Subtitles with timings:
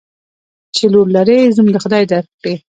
[0.75, 2.53] چی لور لرې، زوم به خدای در کړي.